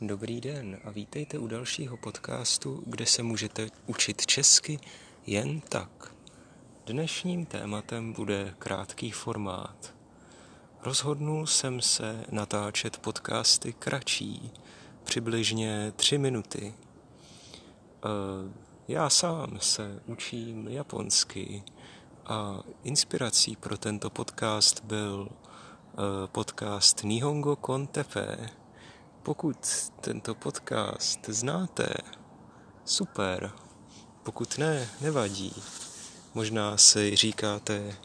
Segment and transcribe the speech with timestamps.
[0.00, 4.78] Dobrý den a vítejte u dalšího podcastu, kde se můžete učit česky
[5.26, 6.14] jen tak.
[6.86, 9.94] Dnešním tématem bude krátký formát.
[10.82, 14.50] Rozhodnul jsem se natáčet podcasty kratší,
[15.04, 16.74] přibližně tři minuty.
[16.74, 18.08] Eh,
[18.88, 21.62] já sám se učím japonsky
[22.26, 28.50] a inspirací pro tento podcast byl eh, podcast Nihongo Kontepe,
[29.26, 29.58] pokud
[30.00, 31.94] tento podcast znáte,
[32.84, 33.50] super.
[34.22, 35.62] Pokud ne, nevadí.
[36.34, 37.96] Možná si říkáte,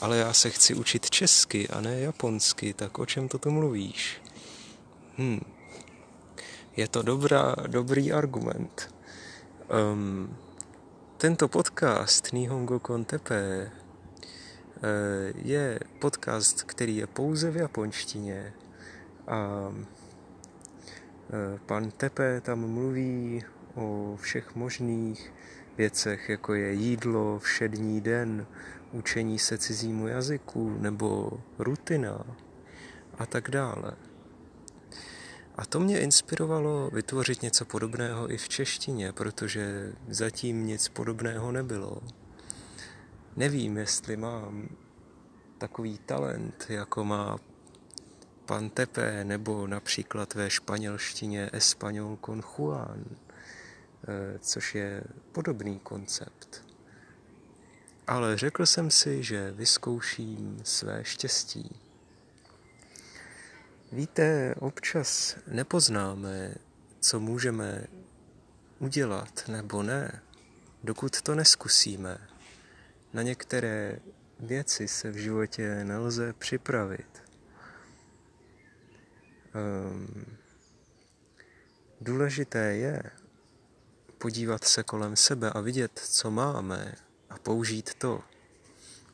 [0.00, 4.22] ale já se chci učit česky a ne japonsky, tak o čem toto mluvíš?
[5.18, 5.40] Hm.
[6.76, 8.94] Je to dobrá, dobrý argument.
[9.92, 10.36] Um,
[11.16, 14.82] tento podcast Nihongo Kontepe uh,
[15.34, 18.52] je podcast, který je pouze v japonštině
[19.28, 20.00] a Eh,
[21.66, 23.44] pan Tepe tam mluví
[23.74, 25.32] o všech možných
[25.76, 28.46] věcech, jako je jídlo, všední den,
[28.92, 32.26] učení se cizímu jazyku nebo rutina
[33.18, 33.92] a tak dále.
[35.56, 42.02] A to mě inspirovalo vytvořit něco podobného i v češtině, protože zatím nic podobného nebylo.
[43.36, 44.68] Nevím, jestli mám
[45.58, 47.38] takový talent, jako má
[48.50, 56.64] pan Tepe, nebo například ve španělštině Español con Juan, eh, což je podobný koncept.
[58.06, 61.80] Ale řekl jsem si, že vyzkouším své štěstí.
[63.92, 66.54] Víte, občas nepoznáme,
[67.00, 67.86] co můžeme
[68.78, 70.22] udělat nebo ne,
[70.84, 72.18] dokud to neskusíme.
[73.12, 73.98] Na některé
[74.40, 77.29] věci se v životě nelze připravit.
[79.54, 80.36] Um,
[82.00, 83.02] důležité je
[84.18, 86.94] podívat se kolem sebe a vidět, co máme
[87.30, 88.20] a použít to.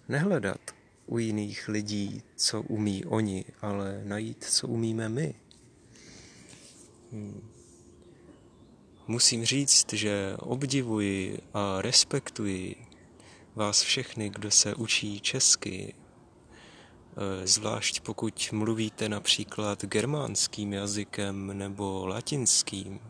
[0.09, 0.61] Nehledat
[1.07, 5.35] u jiných lidí, co umí oni, ale najít, co umíme my.
[7.13, 7.51] Hmm.
[9.07, 12.87] Musím říct, že obdivuji a respektuji
[13.55, 15.95] vás všechny, kdo se učí česky
[17.45, 23.01] zvlášť pokud mluvíte například germánským jazykem nebo latinským.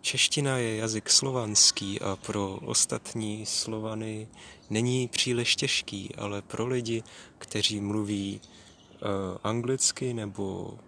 [0.00, 4.28] Čeština je jazyk slovanský a pro ostatní Slovany
[4.70, 7.02] není příliš těžký, ale pro lidi,
[7.38, 9.08] kteří mluví uh,
[9.44, 10.78] anglicky nebo uh,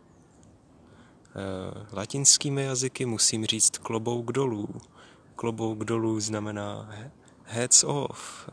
[1.92, 4.68] latinskými jazyky, musím říct klobouk dolů.
[5.36, 6.90] Klobouk dolů znamená
[7.44, 8.48] heads off,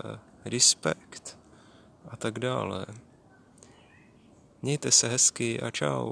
[0.45, 1.37] respect
[2.09, 2.85] a tak dále.
[4.61, 6.11] Mějte se hezky a čau.